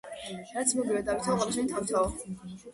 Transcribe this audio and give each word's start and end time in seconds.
რაც 0.55 0.73
მოგივა 0.79 1.03
დავითაო, 1.11 1.37
ყველა 1.43 1.59
შენი 1.61 1.73
თავითაო. 1.77 2.61